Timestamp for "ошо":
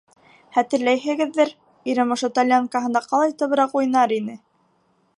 2.17-2.31